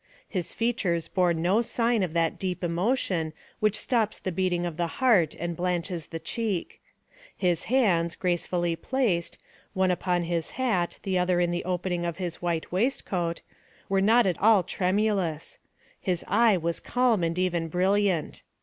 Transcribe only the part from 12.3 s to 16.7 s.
white waistcoat, were not at all tremulous; his eye